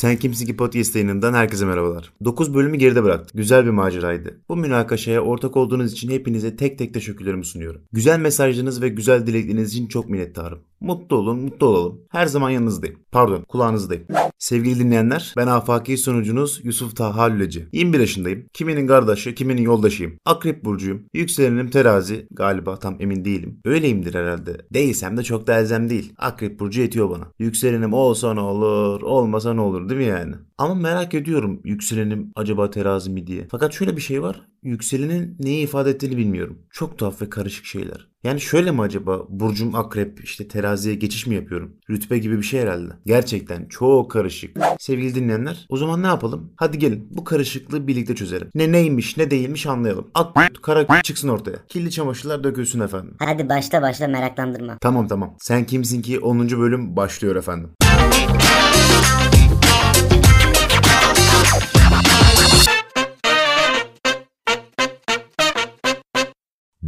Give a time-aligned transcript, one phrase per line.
[0.00, 2.12] Sen Kimsin ki podcast yayınından herkese merhabalar.
[2.24, 3.36] 9 bölümü geride bıraktık.
[3.36, 4.40] Güzel bir maceraydı.
[4.48, 7.82] Bu münakaşaya ortak olduğunuz için hepinize tek tek teşekkürlerimi sunuyorum.
[7.92, 10.58] Güzel mesajlarınız ve güzel dilekleriniz için çok minnettarım.
[10.80, 12.00] Mutlu olun, mutlu olalım.
[12.08, 12.98] Her zaman yanınızdayım.
[13.12, 14.06] Pardon, kulağınızdayım.
[14.40, 17.68] Sevgili dinleyenler, ben afaki sonucunuz Yusuf Taha Lüleci.
[17.72, 18.46] 21 yaşındayım.
[18.52, 20.18] Kiminin kardeşi, kiminin yoldaşıyım.
[20.24, 21.02] Akrep burcuyum.
[21.14, 22.26] Yükselenim terazi.
[22.30, 23.60] Galiba tam emin değilim.
[23.64, 24.56] Öyleyimdir herhalde.
[24.74, 26.12] Değilsem de çok da elzem değil.
[26.18, 27.24] Akrep burcu yetiyor bana.
[27.38, 30.34] Yükselenim olsa ne olur, olmasa ne olur değil mi yani?
[30.60, 33.46] Ama merak ediyorum yükselenim acaba terazi mi diye.
[33.50, 34.46] Fakat şöyle bir şey var.
[34.62, 36.58] Yükselenin neyi ifade ettiğini bilmiyorum.
[36.70, 38.08] Çok tuhaf ve karışık şeyler.
[38.24, 41.76] Yani şöyle mi acaba burcum akrep işte teraziye geçiş mi yapıyorum?
[41.90, 42.92] Rütbe gibi bir şey herhalde.
[43.06, 44.56] Gerçekten çok karışık.
[44.78, 46.52] Sevgili dinleyenler o zaman ne yapalım?
[46.56, 48.50] Hadi gelin bu karışıklığı birlikte çözelim.
[48.54, 50.10] Ne neymiş ne değilmiş anlayalım.
[50.14, 51.58] Ak kara çıksın ortaya.
[51.68, 53.14] Kirli çamaşırlar dökülsün efendim.
[53.18, 54.78] Hadi başla başla meraklandırma.
[54.80, 55.36] Tamam tamam.
[55.38, 56.50] Sen kimsin ki 10.
[56.50, 57.70] bölüm başlıyor efendim.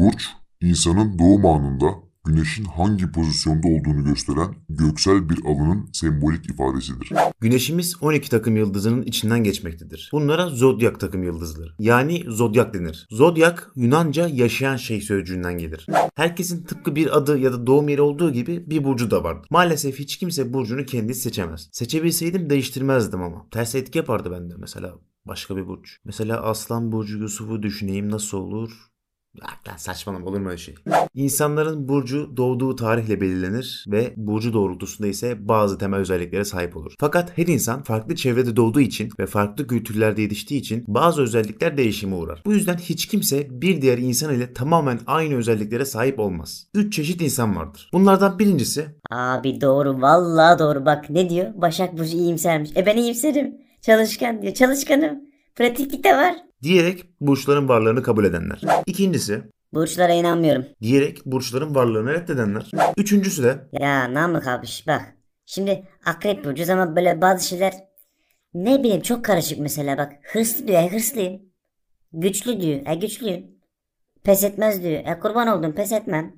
[0.03, 0.29] Burç,
[0.61, 1.87] insanın doğum anında
[2.25, 7.13] güneşin hangi pozisyonda olduğunu gösteren göksel bir alının sembolik ifadesidir.
[7.41, 10.11] Güneşimiz 12 takım yıldızının içinden geçmektedir.
[10.13, 11.71] Bunlara zodyak takım yıldızları.
[11.79, 13.07] Yani zodyak denir.
[13.11, 15.87] Zodyak Yunanca yaşayan şey sözcüğünden gelir.
[16.15, 19.47] Herkesin tıpkı bir adı ya da doğum yeri olduğu gibi bir burcu da vardır.
[19.51, 21.69] Maalesef hiç kimse burcunu kendisi seçemez.
[21.73, 23.47] Seçebilseydim değiştirmezdim ama.
[23.51, 24.95] Ters etki yapardı bende mesela
[25.27, 25.99] başka bir burç.
[26.05, 28.92] Mesela Aslan Burcu Yusuf'u düşüneyim nasıl olur?
[29.41, 30.75] Lan saçmalama olur mu öyle şey?
[31.15, 36.95] İnsanların burcu doğduğu tarihle belirlenir ve burcu doğrultusunda ise bazı temel özelliklere sahip olur.
[37.01, 42.15] Fakat her insan farklı çevrede doğduğu için ve farklı kültürlerde yetiştiği için bazı özellikler değişime
[42.15, 42.43] uğrar.
[42.47, 46.67] Bu yüzden hiç kimse bir diğer insan ile tamamen aynı özelliklere sahip olmaz.
[46.75, 47.91] Üç çeşit insan vardır.
[47.93, 51.47] Bunlardan birincisi Abi doğru vallahi doğru bak ne diyor?
[51.55, 52.71] Başak Burcu iyimsermiş.
[52.77, 53.57] E ben iyimserim.
[53.81, 54.55] Çalışkan diyor.
[54.55, 55.32] Çalışkanım.
[55.57, 56.35] Pratiklik de var.
[56.63, 58.61] diyerek burçların varlığını kabul edenler.
[58.87, 59.43] İkincisi
[59.73, 60.67] Burçlara inanmıyorum.
[60.83, 62.71] diyerek burçların varlığını reddedenler.
[62.97, 65.17] Üçüncüsü de Ya Namık abi şş, bak.
[65.47, 67.75] Şimdi akrep burcuyuz ama böyle bazı şeyler
[68.55, 70.13] ne bileyim çok karışık mesela bak.
[70.33, 70.83] Hırslı diyor.
[70.83, 71.43] E hırslıyım.
[72.13, 72.81] Güçlü diyor.
[72.87, 73.47] E güçlüyüm.
[74.25, 75.03] Pes etmez diyor.
[75.07, 76.35] E kurban oldum pes etmem.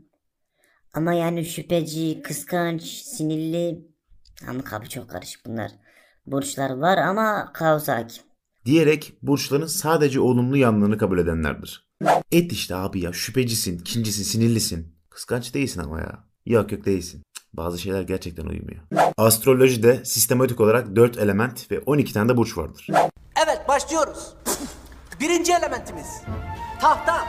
[0.95, 3.79] Ama yani şüpheci, kıskanç, sinirli.
[4.47, 5.71] Namık abi çok karışık bunlar.
[6.27, 8.23] Burçlar var ama kaos hakim.
[8.65, 11.89] Diyerek burçların sadece olumlu yanlarını kabul edenlerdir.
[12.33, 14.95] Et işte abi ya şüphecisin, kincisin, sinirlisin.
[15.11, 16.25] Kıskanç değilsin ama ya.
[16.47, 17.23] Yok yok değilsin.
[17.53, 18.83] Bazı şeyler gerçekten uymuyor.
[19.17, 22.89] Astrolojide sistematik olarak 4 element ve 12 tane de burç vardır.
[23.47, 24.35] Evet başlıyoruz.
[25.21, 26.07] Birinci elementimiz.
[26.81, 27.25] Tahta.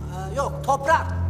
[0.00, 1.21] Ee, yok toprak.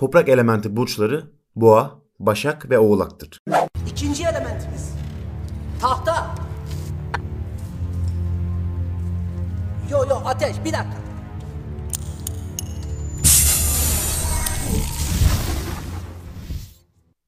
[0.00, 3.38] Toprak elementi burçları boğa, başak ve oğlaktır.
[3.86, 4.94] İkinci elementimiz.
[5.80, 6.34] Tahta.
[9.90, 10.96] Yo yo ateş bir dakika.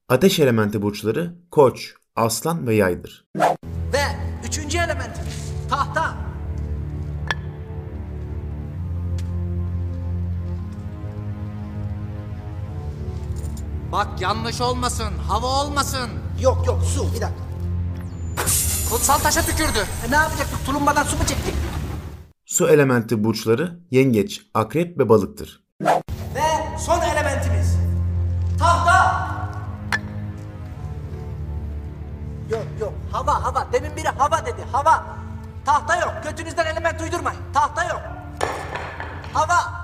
[0.09, 3.25] Ateş elementi burçları koç, aslan ve yaydır.
[3.93, 4.03] Ve
[4.47, 5.53] üçüncü elementimiz.
[5.69, 6.22] Tahta.
[13.93, 16.09] Bak yanlış olmasın, hava olmasın.
[16.41, 17.43] Yok yok su bir dakika.
[18.91, 19.79] Kutsal taşa tükürdü.
[20.07, 21.53] E, ne yapacaktık tulumbadan su mu çektik?
[22.45, 25.63] Su elementi burçları yengeç, akrep ve balıktır.
[26.35, 27.77] Ve son elementimiz.
[28.59, 29.27] Tahta.
[32.51, 33.67] Yok yok hava hava.
[33.73, 35.05] Demin biri hava dedi hava.
[35.65, 36.13] Tahta yok.
[36.23, 37.41] Götünüzden element uydurmayın.
[37.53, 38.01] Tahta yok.
[39.33, 39.82] Hava.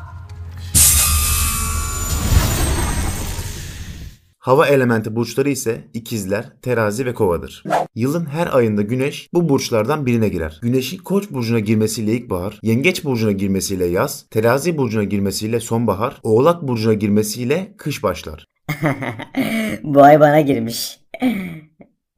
[4.39, 7.63] Hava elementi burçları ise ikizler, terazi ve kovadır.
[7.95, 10.59] Yılın her ayında güneş bu burçlardan birine girer.
[10.61, 16.93] Güneşin koç burcuna girmesiyle ilkbahar, yengeç burcuna girmesiyle yaz, terazi burcuna girmesiyle sonbahar, oğlak burcuna
[16.93, 18.45] girmesiyle kış başlar.
[19.83, 20.99] Bu ay bana girmiş.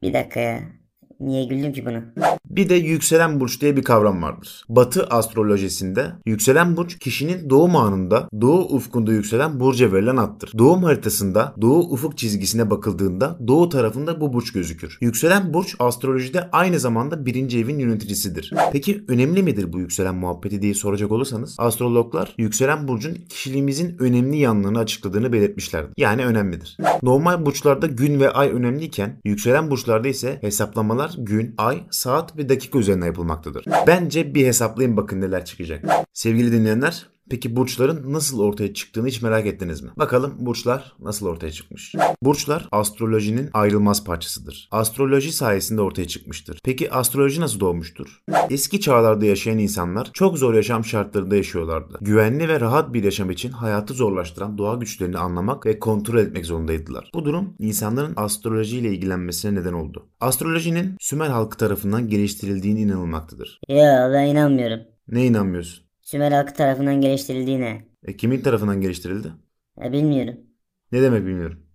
[0.02, 0.81] Bir dakika ya.
[1.22, 2.26] Niye güldüm ki bunu?
[2.50, 4.64] Bir de yükselen burç diye bir kavram vardır.
[4.68, 10.52] Batı astrolojisinde yükselen burç kişinin doğum anında doğu ufkunda yükselen burca verilen addır.
[10.58, 14.98] Doğum haritasında doğu ufuk çizgisine bakıldığında doğu tarafında bu burç gözükür.
[15.00, 18.52] Yükselen burç astrolojide aynı zamanda birinci evin yöneticisidir.
[18.72, 24.78] Peki önemli midir bu yükselen muhabbeti diye soracak olursanız astrologlar yükselen burcun kişiliğimizin önemli yanlarını
[24.78, 25.92] açıkladığını belirtmişlerdir.
[25.96, 26.76] Yani önemlidir.
[27.02, 32.78] Normal burçlarda gün ve ay önemliyken yükselen burçlarda ise hesaplamalar Gün, ay, saat ve dakika
[32.78, 33.64] üzerine yapılmaktadır.
[33.86, 35.84] Bence bir hesaplayın bakın neler çıkacak.
[36.12, 39.90] Sevgili dinleyenler, peki burçların nasıl ortaya çıktığını hiç merak ettiniz mi?
[39.96, 41.94] Bakalım burçlar nasıl ortaya çıkmış?
[42.22, 44.68] Burçlar astrolojinin ayrılmaz parçasıdır.
[44.70, 46.58] Astroloji sayesinde ortaya çıkmıştır.
[46.64, 48.22] Peki astroloji nasıl doğmuştur?
[48.50, 51.98] Eski çağlarda yaşayan insanlar çok zor yaşam şartlarında yaşıyorlardı.
[52.00, 57.10] Güvenli ve rahat bir yaşam için hayatı zorlaştıran doğa güçlerini anlamak ve kontrol etmek zorundaydılar.
[57.14, 60.08] Bu durum insanların astrolojiyle ilgilenmesine neden oldu.
[60.20, 63.60] Astrolojinin Sümer halkı tarafından geliştirildiğine inanılmaktadır.
[63.68, 64.80] Ya ben inanmıyorum.
[65.08, 65.84] Ne inanmıyorsun?
[66.02, 67.88] Sümer halkı tarafından geliştirildiğine.
[68.02, 69.32] E kimin tarafından geliştirildi?
[69.76, 70.46] Ya bilmiyorum.
[70.92, 71.66] Ne demek bilmiyorum.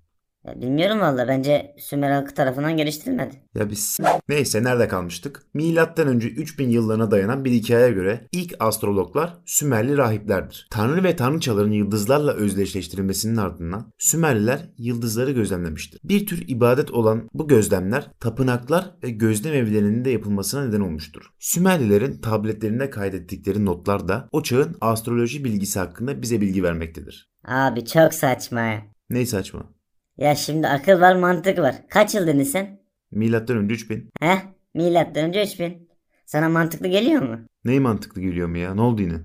[0.48, 3.36] Ya bilmiyorum valla bence Sümer halkı tarafından geliştirilmedi.
[3.56, 3.98] Ya biz
[4.30, 5.44] neyse nerede kalmıştık?
[5.54, 10.68] Milattan önce 3000 yıllarına dayanan bir hikayeye göre ilk astrologlar Sümerli rahiplerdir.
[10.72, 16.00] Tanrı ve tanrıçaların yıldızlarla özdeşleştirilmesinin ardından Sümerliler yıldızları gözlemlemiştir.
[16.04, 21.32] Bir tür ibadet olan bu gözlemler tapınaklar ve gözlem evlerinin de yapılmasına neden olmuştur.
[21.40, 27.30] Sümerlilerin tabletlerinde kaydettikleri notlar da o çağın astroloji bilgisi hakkında bize bilgi vermektedir.
[27.46, 28.74] Abi çok saçma.
[29.10, 29.77] Ney saçma?
[30.18, 31.76] Ya şimdi akıl var mantık var.
[31.90, 32.80] Kaç yıl dedin sen?
[33.12, 34.10] Milattan önce 3000.
[34.20, 34.40] Heh
[34.74, 35.90] milattan önce 3000.
[36.26, 37.40] Sana mantıklı geliyor mu?
[37.66, 38.74] Ney mantıklı geliyor mu ya?
[38.76, 39.16] Ne oldu yine?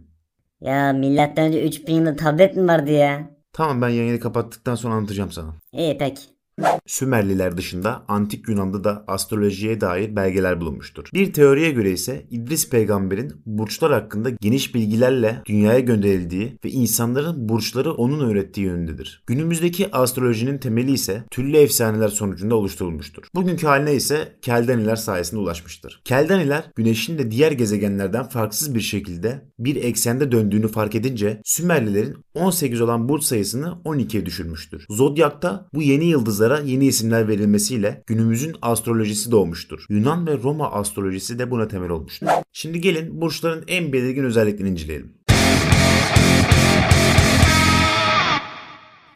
[0.61, 3.31] Ya milattan önce 3000 yılında tablet mi vardı ya?
[3.53, 5.55] Tamam ben yayını kapattıktan sonra anlatacağım sana.
[5.73, 6.23] İyi peki.
[6.87, 11.09] Sümerliler dışında antik Yunan'da da astrolojiye dair belgeler bulunmuştur.
[11.15, 17.93] Bir teoriye göre ise İdris peygamberin burçlar hakkında geniş bilgilerle dünyaya gönderildiği ve insanların burçları
[17.93, 19.23] onun öğrettiği yönündedir.
[19.27, 23.23] Günümüzdeki astrolojinin temeli ise türlü efsaneler sonucunda oluşturulmuştur.
[23.35, 26.03] Bugünkü haline ise Keldaniler sayesinde ulaşmıştır.
[26.05, 32.81] Keldaniler güneşin de diğer gezegenlerden farksız bir şekilde bir eksende döndüğünü fark edince Sümerlilerin 18
[32.81, 34.87] olan burç sayısını 12'ye düşürmüştür.
[34.91, 36.09] Zodyak'ta bu yeni
[36.43, 39.87] yıldızlara yeni isimler verilmesiyle günümüzün astrolojisi doğmuştur.
[39.89, 42.27] Yunan ve Roma astrolojisi de buna temel olmuştur.
[42.53, 45.13] Şimdi gelin burçların en belirgin özelliklerini inceleyelim.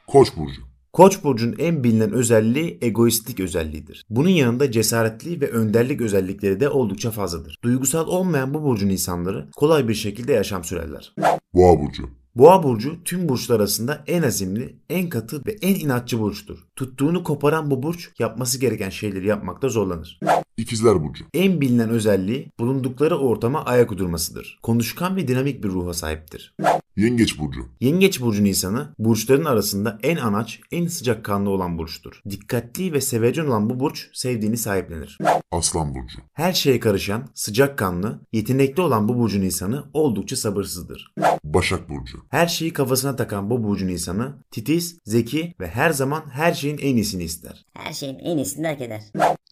[0.06, 0.62] Koç burcu.
[0.92, 4.04] Koç burcunun en bilinen özelliği egoistlik özelliğidir.
[4.10, 7.58] Bunun yanında cesaretli ve önderlik özellikleri de oldukça fazladır.
[7.64, 11.14] Duygusal olmayan bu burcun insanları kolay bir şekilde yaşam sürerler.
[11.54, 12.08] Boğa burcu.
[12.36, 16.58] Boğa burcu tüm burçlar arasında en azimli, en katı ve en inatçı burçtur.
[16.76, 20.20] Tuttuğunu koparan bu burç yapması gereken şeyleri yapmakta zorlanır.
[20.56, 21.24] İkizler burcu.
[21.34, 24.58] En bilinen özelliği bulundukları ortama ayak uydurmasıdır.
[24.62, 26.54] Konuşkan ve dinamik bir ruha sahiptir.
[26.96, 27.60] Yengeç burcu.
[27.80, 32.20] Yengeç burcunun insanı burçların arasında en anaç, en sıcakkanlı olan burçtur.
[32.30, 35.18] Dikkatli ve sevecen olan bu burç sevdiğini sahiplenir.
[35.50, 36.18] Aslan burcu.
[36.32, 41.14] Her şeye karışan, sıcakkanlı, yetenekli olan bu burcun insanı oldukça sabırsızdır.
[41.44, 42.18] Başak burcu.
[42.28, 46.96] Her şeyi kafasına takan bu burcun insanı titiz, zeki ve her zaman her şeyin en
[46.96, 47.66] iyisini ister.
[47.74, 49.02] Her şeyin en iyisini hak eder.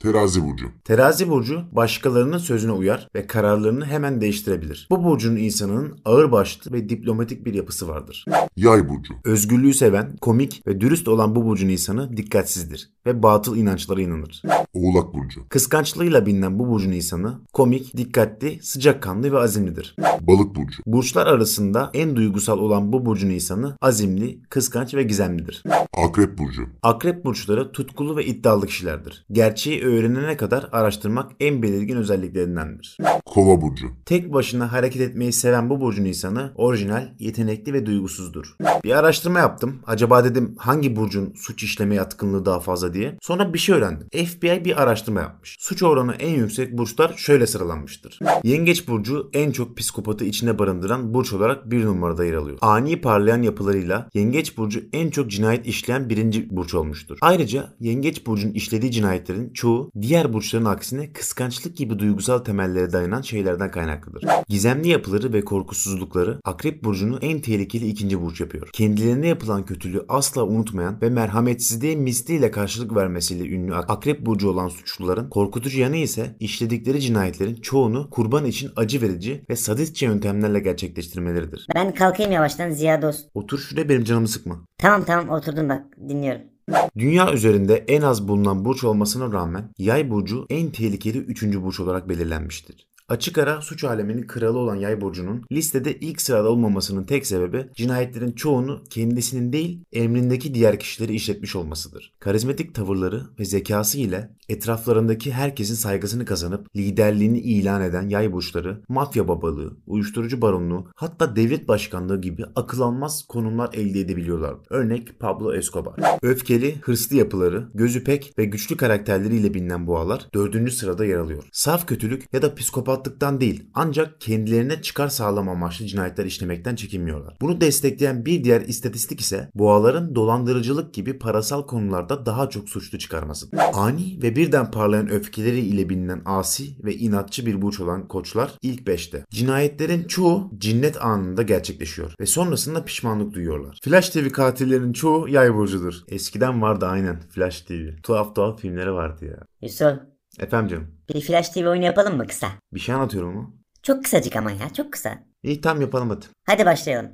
[0.00, 0.66] Terazi burcu.
[0.84, 4.86] Terazi burcu başkalarının sözüne uyar ve kararlarını hemen değiştirebilir.
[4.90, 8.24] Bu burcun insanının ağırbaşlı ve diplomatik bir yapısı vardır.
[8.56, 9.14] Yay burcu.
[9.24, 14.42] Özgürlüğü seven, komik ve dürüst olan bu burcun insanı dikkatsizdir ve batıl inançlara inanır.
[14.74, 15.48] Oğlak burcu.
[15.48, 19.96] Kıskançlığıyla bilinen bu burcun insanı komik, dikkatli, sıcakkanlı ve azimlidir.
[20.20, 20.82] Balık burcu.
[20.86, 25.62] Burçlar arasında en duygusal olan bu burcun insanı azimli, kıskanç ve gizemlidir.
[25.96, 26.66] Akrep burcu.
[26.82, 29.26] Akrep burçları tutkulu ve iddialı kişilerdir.
[29.32, 32.96] Gerçeği öğrenene kadar araştırmak en belirgin özelliklerindendir.
[33.26, 33.86] Kova burcu.
[34.06, 38.56] Tek başına hareket etmeyi seven bu burcun insanı orijinal, yetenekli ve duygusuzdur.
[38.84, 39.80] Bir araştırma yaptım.
[39.86, 43.18] Acaba dedim hangi burcun suç işleme yatkınlığı daha fazla diye.
[43.22, 44.08] Sonra bir şey öğrendim.
[44.26, 45.56] FBI bir araştırma yapmış.
[45.60, 48.18] Suç oranı en yüksek burçlar şöyle sıralanmıştır.
[48.44, 52.58] Yengeç burcu en çok psikopatı içine barındıran burç olarak bir numarada yer alıyor.
[52.60, 57.18] Ani parlayan yapılarıyla Yengeç burcu en çok cinayet işleyen birinci burç olmuştur.
[57.20, 63.70] Ayrıca Yengeç burcunun işlediği cinayetlerin çoğu diğer burçların aksine kıskançlık gibi duygusal temellere dayanan şeylerden
[63.70, 64.24] kaynaklıdır.
[64.48, 68.68] Gizemli yapıları ve korkusuzlukları Akrep burcunu en tehlikeli ikinci burç yapıyor.
[68.72, 75.28] Kendilerine yapılan kötülüğü asla unutmayan ve merhametsizliğe misliyle karşılık vermesiyle ünlü Akrep burcu olan suçluların
[75.30, 81.66] korkutucu yanı ise işledikleri cinayetlerin çoğunu kurban için acı verici ve sadistçe yöntemlerle gerçekleştirmeleridir.
[81.74, 83.28] Ben kalkayım yavaştan Ziya dost.
[83.34, 84.64] Otur şuraya benim canımı sıkma.
[84.78, 86.53] Tamam tamam oturdum bak dinliyorum.
[86.98, 92.08] Dünya üzerinde en az bulunan burç olmasına rağmen Yay burcu en tehlikeli üçüncü burç olarak
[92.08, 92.86] belirlenmiştir.
[93.08, 98.32] Açık ara suç aleminin kralı olan Yay burcunun listede ilk sırada olmamasının tek sebebi cinayetlerin
[98.32, 102.12] çoğunu kendisinin değil emrindeki diğer kişileri işletmiş olmasıdır.
[102.18, 109.28] Karizmatik tavırları ve zekası ile etraflarındaki herkesin saygısını kazanıp liderliğini ilan eden yay burçları, mafya
[109.28, 114.54] babalığı, uyuşturucu baronluğu hatta devlet başkanlığı gibi akıl almaz konumlar elde edebiliyorlar.
[114.70, 115.94] Örnek Pablo Escobar.
[116.22, 121.44] Öfkeli, hırslı yapıları, gözü pek ve güçlü karakterleriyle bilinen boğalar dördüncü sırada yer alıyor.
[121.52, 122.54] Saf kötülük ya da
[122.94, 127.36] psikopatlıktan değil ancak kendilerine çıkar sağlama amaçlı cinayetler işlemekten çekinmiyorlar.
[127.40, 133.58] Bunu destekleyen bir diğer istatistik ise boğaların dolandırıcılık gibi parasal konularda daha çok suçlu çıkarmasıdır.
[133.74, 138.80] Ani ve birden parlayan öfkeleri ile bilinen asi ve inatçı bir burç olan koçlar ilk
[138.80, 139.24] 5'te.
[139.30, 143.78] Cinayetlerin çoğu cinnet anında gerçekleşiyor ve sonrasında pişmanlık duyuyorlar.
[143.82, 145.94] Flash TV katillerinin çoğu yay burcudur.
[146.08, 147.96] Eskiden vardı aynen Flash TV.
[148.02, 149.38] Tuhaf tuhaf filmleri vardı ya.
[149.62, 150.86] Yusuf Efendim canım.
[151.08, 152.48] bir Flash TV oyunu yapalım mı kısa?
[152.74, 153.56] Bir şey anlatıyorum mu?
[153.82, 155.18] Çok kısacık ama ya çok kısa.
[155.42, 156.26] İyi tamam yapalım hadi.
[156.46, 157.10] Hadi başlayalım.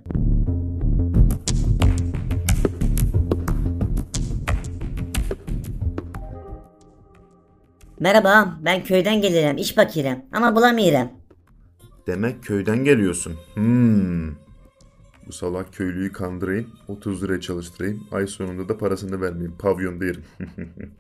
[8.00, 11.09] Merhaba, ben köyden gelirim, iş bakıyorum ama bulamıyorum.
[12.07, 13.37] Demek köyden geliyorsun.
[13.55, 14.29] Hmm.
[15.27, 20.25] Bu salak köylüyü kandırayım, 30 liraya çalıştırayım, ay sonunda da parasını vermeyeyim, pavyonda yerim.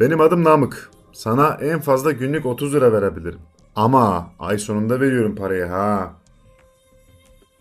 [0.00, 0.90] Benim adım Namık.
[1.12, 3.40] Sana en fazla günlük 30 lira verebilirim.
[3.76, 6.12] Ama ay sonunda veriyorum parayı ha.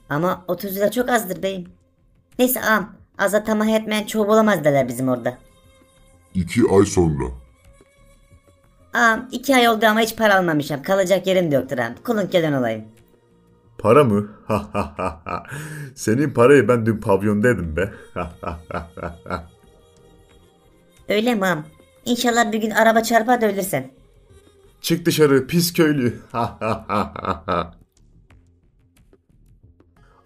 [0.10, 1.67] Ama 30 lira çok azdır beyim.
[2.39, 5.38] Neyse ağam, aza tamah etmeyen çoğu bulamaz derler bizim orada.
[6.34, 7.25] İki ay sonra.
[8.93, 10.84] Ağam, iki ay oldu ama hiç para almamışım.
[10.84, 11.96] Kalacak yerim de yoktur ağam.
[12.03, 12.86] Kulun gelen olayım.
[13.77, 14.29] Para mı?
[15.96, 17.93] Senin parayı ben dün pavyonda yedim be.
[21.10, 21.65] Öyle mi ağam?
[22.05, 23.91] İnşallah bir gün araba çarpar da ölürsen.
[24.81, 26.20] Çık dışarı pis köylü.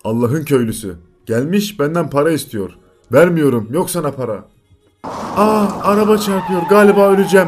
[0.04, 0.98] Allah'ın köylüsü.
[1.26, 2.78] Gelmiş benden para istiyor.
[3.12, 4.46] Vermiyorum yok sana para.
[5.36, 7.48] Aa araba çarpıyor galiba öleceğim.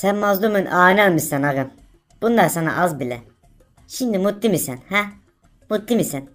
[0.00, 1.70] Sen mazlumun ağını almışsın ağam.
[2.22, 3.20] Bunlar sana az bile.
[3.88, 5.04] Şimdi mutlu musun ha?
[5.70, 6.30] Mutlu musun?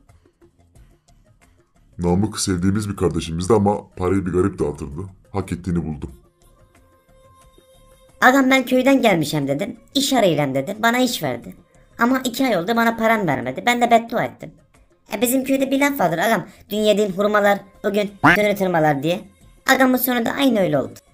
[1.97, 5.01] Namık sevdiğimiz bir kardeşimizdi ama parayı bir garip dağıtırdı.
[5.31, 6.09] Hak ettiğini buldu.
[8.21, 9.77] Ağam ben köyden gelmişim dedim.
[9.95, 10.75] İş arayacağım dedi.
[10.79, 11.55] Bana iş verdi.
[11.99, 13.63] Ama iki ay oldu bana param vermedi.
[13.65, 14.51] Ben de beddua ettim.
[15.13, 16.47] E bizim köyde bir laf vardır ağam.
[16.69, 19.21] Dün yediğin hurmalar bugün dönü tırmalar diye.
[19.69, 21.04] Ağamın sonu da aynı öyle oldu.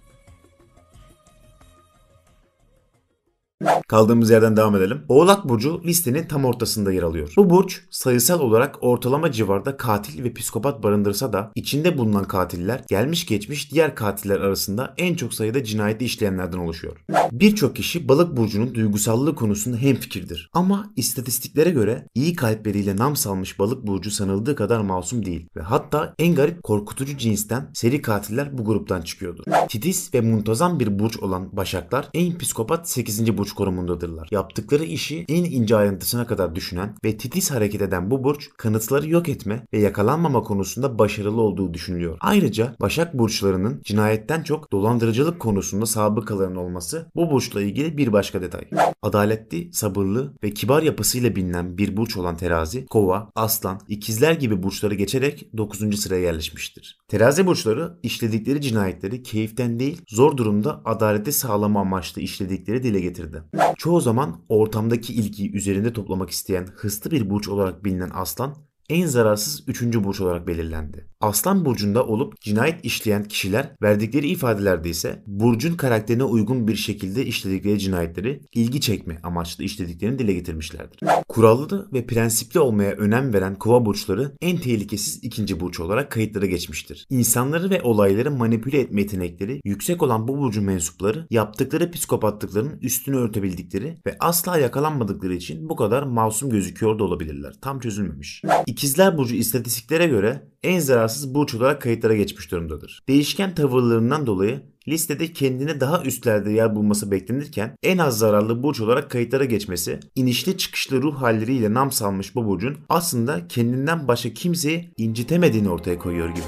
[3.91, 5.01] Kaldığımız yerden devam edelim.
[5.10, 7.33] Oğlak Burcu listenin tam ortasında yer alıyor.
[7.38, 13.25] Bu burç sayısal olarak ortalama civarda katil ve psikopat barındırsa da içinde bulunan katiller gelmiş
[13.25, 16.98] geçmiş diğer katiller arasında en çok sayıda cinayeti işleyenlerden oluşuyor.
[17.31, 20.50] Birçok kişi balık burcunun duygusallığı konusunda hemfikirdir.
[20.53, 26.13] Ama istatistiklere göre iyi kalpleriyle nam salmış balık burcu sanıldığı kadar masum değil ve hatta
[26.19, 29.43] en garip korkutucu cinsten seri katiller bu gruptan çıkıyordur.
[29.69, 33.38] Titiz ve muntazam bir burç olan başaklar en psikopat 8.
[33.38, 34.28] burç konumundadırlar.
[34.32, 39.30] Yaptıkları işi en ince ayrıntısına kadar düşünen ve titiz hareket eden bu burç kanıtları yok
[39.30, 42.18] etme ve yakalanmama konusunda başarılı olduğu düşünülüyor.
[42.22, 48.62] Ayrıca Başak burçlarının cinayetten çok dolandırıcılık konusunda sabıkalarının olması bu burçla ilgili bir başka detay.
[49.02, 54.96] Adaletli, sabırlı ve kibar yapısıyla bilinen bir burç olan terazi, kova, aslan, ikizler gibi burçları
[54.96, 56.00] geçerek 9.
[56.00, 57.00] sıraya yerleşmiştir.
[57.08, 63.44] Terazi burçları işledikleri cinayetleri keyiften değil zor durumda adaleti sağlama amaçlı işledikleri dile getirdi.
[63.78, 68.56] Çoğu zaman ortamdaki ilgiyi üzerinde toplamak isteyen hırslı bir burç olarak bilinen aslan
[68.90, 71.11] en zararsız üçüncü burç olarak belirlendi.
[71.22, 77.80] Aslan burcunda olup cinayet işleyen kişiler verdikleri ifadelerde ise burcun karakterine uygun bir şekilde işledikleri
[77.80, 81.00] cinayetleri ilgi çekme amaçlı işlediklerini dile getirmişlerdir.
[81.28, 87.06] Kurallı ve prensipli olmaya önem veren kova burçları en tehlikesiz ikinci burç olarak kayıtlara geçmiştir.
[87.10, 93.98] İnsanları ve olayları manipüle etme yetenekleri yüksek olan bu burcun mensupları yaptıkları psikopatlıkların üstünü örtebildikleri
[94.08, 97.54] ve asla yakalanmadıkları için bu kadar masum gözüküyor da olabilirler.
[97.62, 98.42] Tam çözülmemiş.
[98.66, 103.03] İkizler Burcu istatistiklere göre en zararsız pervasız burç olarak kayıtlara geçmiş durumdadır.
[103.08, 109.12] Değişken tavırlarından dolayı listede kendine daha üstlerde yer bulması beklenirken en az zararlı burç olarak
[109.12, 115.70] kayıtlara geçmesi, inişli çıkışlı ruh halleriyle nam salmış bu burcun aslında kendinden başka kimseyi incitemediğini
[115.70, 116.46] ortaya koyuyor gibi.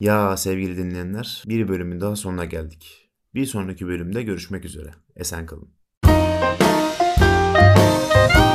[0.00, 3.10] Ya sevgili dinleyenler, bir bölümün daha sonuna geldik.
[3.34, 4.90] Bir sonraki bölümde görüşmek üzere.
[5.16, 5.68] Esen kalın.
[6.06, 8.53] Müzik